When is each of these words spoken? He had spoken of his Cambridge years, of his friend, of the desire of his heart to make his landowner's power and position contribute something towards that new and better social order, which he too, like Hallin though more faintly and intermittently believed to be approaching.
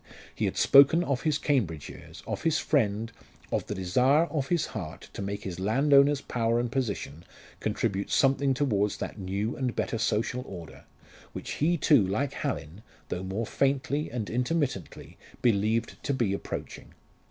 He 0.33 0.45
had 0.45 0.57
spoken 0.57 1.03
of 1.03 1.21
his 1.21 1.37
Cambridge 1.37 1.87
years, 1.87 2.23
of 2.25 2.41
his 2.41 2.57
friend, 2.57 3.11
of 3.51 3.67
the 3.67 3.75
desire 3.75 4.23
of 4.31 4.47
his 4.47 4.65
heart 4.65 5.09
to 5.13 5.21
make 5.21 5.43
his 5.43 5.59
landowner's 5.59 6.21
power 6.21 6.59
and 6.59 6.71
position 6.71 7.23
contribute 7.59 8.09
something 8.09 8.55
towards 8.55 8.97
that 8.97 9.19
new 9.19 9.55
and 9.55 9.75
better 9.75 9.99
social 9.99 10.43
order, 10.47 10.85
which 11.33 11.51
he 11.51 11.77
too, 11.77 12.01
like 12.01 12.33
Hallin 12.33 12.81
though 13.09 13.21
more 13.21 13.45
faintly 13.45 14.09
and 14.09 14.27
intermittently 14.27 15.19
believed 15.43 16.01
to 16.01 16.15
be 16.15 16.33
approaching. 16.33 16.95